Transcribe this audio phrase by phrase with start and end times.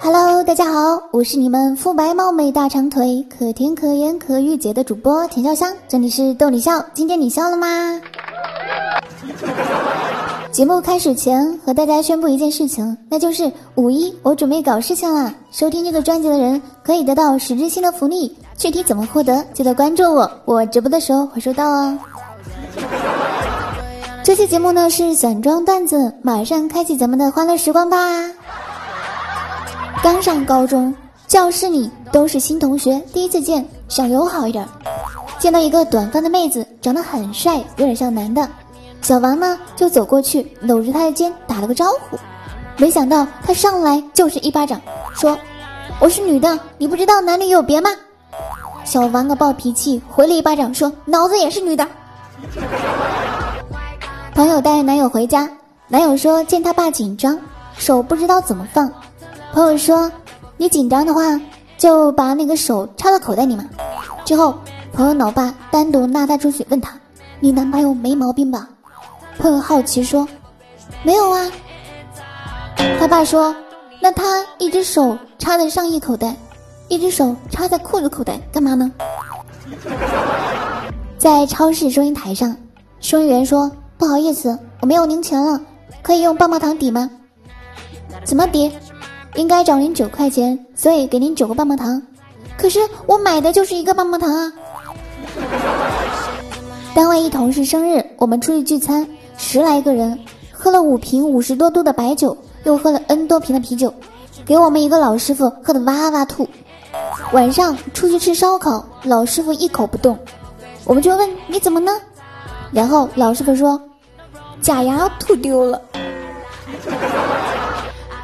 [0.00, 7.66] Hello，大家好，我是你们肤白貌美大长腿可甜可盐可御姐的主播田笑香，这里是逗你笑，今天你笑了吗？
[10.52, 15.32] 节目开始前和大家宣布一件事情，那就是五一我准备搞事情啦！
[15.50, 21.98] 收听这个专辑的人可以得到实质性的福利，具体怎么获得，记得关注我，我直播的时候会收到哦。
[24.22, 27.96] 这期节目呢是散装段子，马上开启咱们的欢乐时光吧。
[30.04, 30.94] 刚上高中，
[31.26, 34.68] 教室里都是新同学，第一次见，想友好一点。
[35.38, 38.46] 见到一个短发的妹子，长得很帅，有点像男的。
[39.00, 42.18] 小王呢就走过去，搂着她的肩打了个招呼。
[42.76, 44.78] 没想到她上来就是一巴掌，
[45.14, 45.38] 说
[45.98, 47.88] ：“我是女的，你不知道男女有别吗？”
[48.84, 51.88] 小王个暴脾气，回了一巴掌，说：“脑子也是女的。”
[54.36, 55.48] 朋友带男友回家，
[55.88, 57.38] 男友说见他爸紧张，
[57.78, 58.92] 手不知道怎么放。
[59.54, 60.10] 朋友说
[60.58, 61.40] ：“你紧张的话，
[61.78, 63.64] 就把那个手插到口袋里嘛。”
[64.26, 64.52] 之后，
[64.92, 66.98] 朋友老爸单独拉他出去，问他
[67.38, 68.68] ：“你男朋友没毛病吧？”
[69.38, 70.26] 朋友好奇说
[71.04, 71.48] ：“没有啊。”
[72.98, 73.54] 他爸说
[74.02, 76.34] ：“那他一只手插在上衣口袋，
[76.88, 78.90] 一只手插在裤子口袋，干嘛呢？”
[81.16, 82.56] 在超市收银台上，
[82.98, 85.60] 收银员说：“不好意思，我没有零钱了，
[86.02, 87.08] 可以用棒棒糖抵吗？”
[88.26, 88.72] 怎么抵？
[89.34, 92.02] 应该找您九块钱，所以给您九个棒棒糖。
[92.56, 94.52] 可是我买的就是一个棒棒糖啊！
[96.94, 100.20] 单位一同事生日，我们出去聚餐，十来个人，
[100.52, 103.92] 喝了五瓶五十多度的白酒，又喝了 N 多瓶的啤酒，
[104.46, 106.48] 给我们一个老师傅喝的哇哇吐。
[107.32, 110.16] 晚上出去吃烧烤，老师傅一口不动，
[110.84, 111.92] 我们就问你怎么呢？
[112.70, 113.80] 然后老师傅说，
[114.60, 115.82] 假牙吐丢了。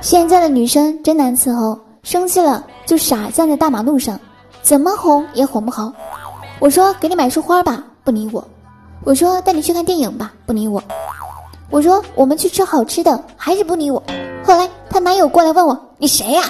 [0.00, 4.18] 现在的女生真难伺候，生气了就傻站在大马路上，
[4.62, 5.92] 怎么哄也哄不好。
[6.58, 8.42] 我说给你买束花吧，不理我；
[9.04, 10.80] 我说带你去看电影吧，不理我；
[11.70, 14.02] 我说我们去吃好吃的，还是不理我。
[14.42, 16.44] 后来她男友过来问我：“你谁呀？”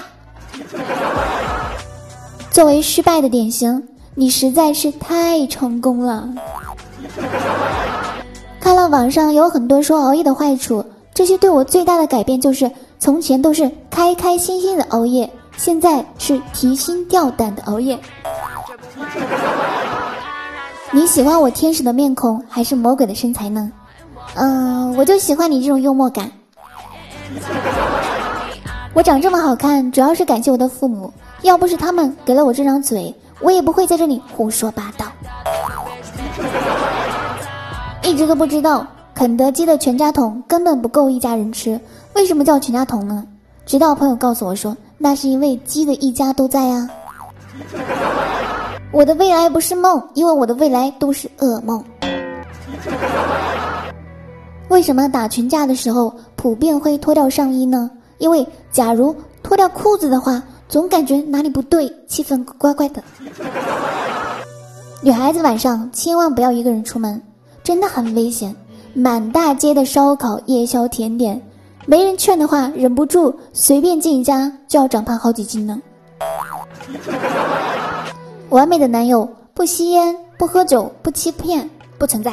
[2.52, 6.28] 作为失败的典型，你实在是太成功了。
[8.60, 10.84] 看了网上有很多说熬夜的坏处，
[11.20, 12.70] 这些对我最大的改变就是。
[12.98, 17.98] 从前都是开开心心的熬夜，现在是提心吊胆的熬夜。
[20.90, 23.70] 你喜欢我天使的面孔还是魔鬼的身材呢？
[24.34, 26.30] 嗯，我就喜欢你这种幽默感。
[28.94, 35.04] 我长这么好看，主要是感谢我的父母，要不是他们给了我这张嘴，我也不会在这里胡说八道。
[38.02, 38.86] 一直都不知道。
[39.20, 41.78] 肯德基的全家桶根本不够一家人吃，
[42.14, 43.22] 为什么叫全家桶呢？
[43.66, 46.88] 直到朋友告诉我说，那是因为鸡的一家都在啊。
[48.90, 51.84] 我的未来不是梦，因为我的未来都是噩梦。
[54.70, 57.90] 为什么打群架的时候普遍会脱掉上衣呢？
[58.16, 63.04] 因为假如脱掉裤子的话，总感觉哪里不对，气氛怪怪的。
[65.02, 67.20] 女孩子晚上千万不要一个人出门，
[67.62, 68.56] 真的很危险。
[68.94, 71.40] 满大街的烧烤、夜宵、甜点，
[71.86, 75.80] 没人劝的话，忍不住随便进一家就要长胖好几斤呢。
[78.48, 82.32] 完美的男友不吸烟、不喝酒、不欺骗，不存在。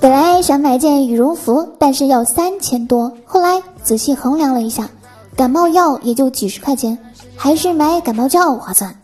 [0.00, 4.88] 本来想买件羽绒服，但是要三千多，后来仔细衡量了一下，
[5.34, 6.96] 感冒药也就几十块钱，
[7.36, 8.94] 还是买感冒药划算。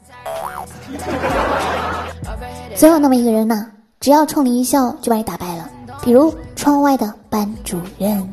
[2.76, 3.66] 总有那么一个人呢。
[4.04, 5.66] 只要冲你一笑，就把你打败了。
[6.02, 8.30] 比如窗外的班主任。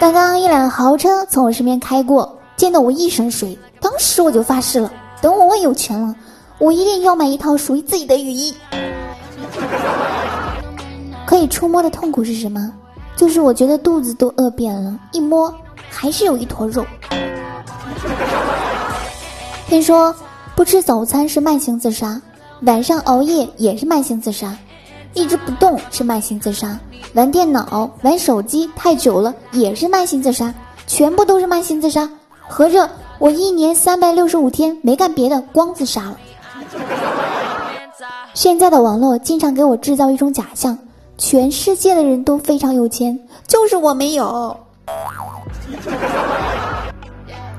[0.00, 3.56] 刚刚一辆豪车从我身边开过，溅得我一身水。
[3.80, 6.12] 当时我就发誓了，等我有钱了，
[6.58, 8.52] 我一定要买一套属于自己的雨衣。
[11.24, 12.72] 可以触摸的痛苦是什么？
[13.14, 15.54] 就是我觉得肚子都饿扁了，一摸
[15.88, 16.84] 还是有一坨肉。
[19.68, 20.12] 听说
[20.56, 22.20] 不吃早餐是慢性自杀。
[22.62, 24.56] 晚上熬夜也是慢性自杀，
[25.14, 26.78] 一直不动是慢性自杀，
[27.14, 30.54] 玩电脑、玩手机太久了也是慢性自杀，
[30.86, 32.08] 全部都是慢性自杀。
[32.46, 32.88] 合着
[33.18, 36.16] 我一年三百六十五天没干别的，光自杀了。
[38.32, 40.78] 现在的网络经常给我制造一种假象，
[41.18, 43.18] 全世界的人都非常有钱，
[43.48, 44.56] 就是我没有。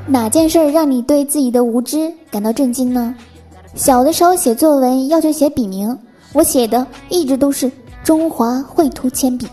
[0.08, 3.14] 哪件事让你对自己的无知感到震惊呢？
[3.76, 5.98] 小的时候写作文要求写笔名，
[6.32, 7.72] 我写的一直都是
[8.04, 9.48] 中华绘图铅笔。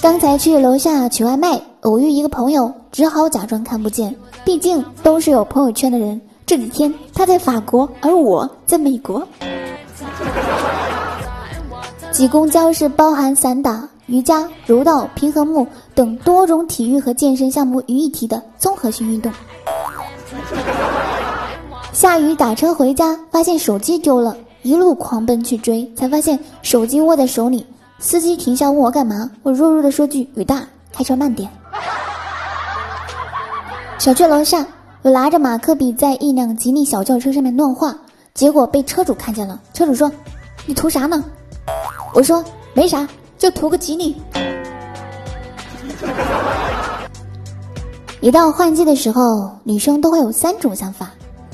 [0.00, 6.20] 刚才去楼下取外卖，偶遇一个朋友，只好假装看不见，毕竟都是有朋友圈的人。
[6.46, 9.26] 这几天他在法国，而我在美国。
[12.10, 19.30] 挤公交是包含散打、瑜伽、柔道、平衡木等多种体育和健身项目于一体的综合性运动。
[21.92, 27.66] 下雨打车回家，发现手机丢了，一路狂奔去追，才发现手机握在手里。
[27.98, 31.48] 司机停下问我干嘛，我弱弱的说句雨大，开车慢点。
[33.98, 34.66] 小区楼下，
[35.02, 37.96] 我拿着马克笔在一辆吉利小轿车上面乱画，
[38.34, 39.60] 结果被车主看见了。
[39.72, 40.10] 车主说
[40.66, 41.24] ：“你图啥呢？”
[42.14, 42.44] 我说
[42.74, 43.06] ：“没啥，
[43.38, 44.20] 就图个吉利。”
[48.22, 51.10] 一到换季的时候，女生都会有三种想法：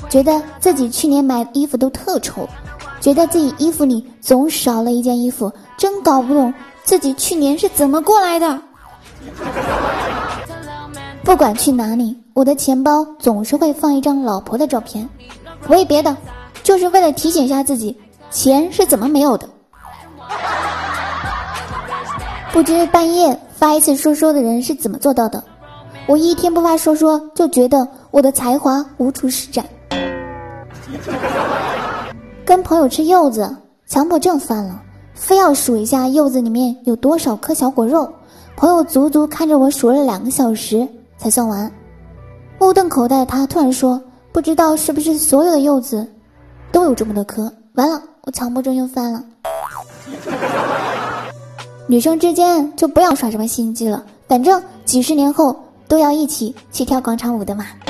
[0.07, 2.47] 觉得自己去年买的衣服都特丑，
[3.01, 5.51] 觉得自己衣服里总少了一件衣服。
[5.79, 8.61] 真搞不懂自己去年是怎么过来的。
[11.23, 15.09] 不管去哪里，我的钱包总是会放一张老婆的照片，
[15.69, 16.15] 为别的，
[16.61, 17.97] 就是为了提醒一下自己，
[18.29, 19.49] 钱是怎么没有的。
[22.53, 25.43] 不知半夜发一次说说的人是怎么做到的？
[26.09, 29.63] 我一天不发说说，就觉得我的才华无处施展。
[32.43, 34.81] 跟朋友吃柚子，强迫症犯了。
[35.13, 38.11] 非要数一下柚子里面有多少颗小果肉，
[38.55, 40.87] 朋友足足看着我数了两个小时
[41.19, 41.71] 才算完。
[42.57, 44.01] 目瞪口呆的他突然说
[44.33, 46.11] ：“不知道是不是所有的柚子
[46.71, 49.23] 都有这么多颗？”完了，我强迫症又犯了。
[51.85, 55.55] 女生之间就不要耍什么心机了，反正几十年后
[55.89, 57.65] 都要一起去跳广场舞的嘛。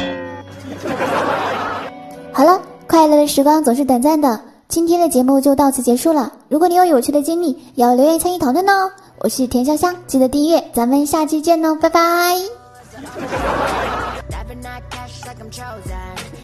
[2.34, 4.40] 好了，快乐的时光总是短暂的。
[4.70, 6.32] 今天的节目就到此结束了。
[6.48, 8.90] 如果你有有趣的经历，要留言参与讨论哦。
[9.18, 12.00] 我是田香香，记得订阅，咱们下期见哦，拜拜。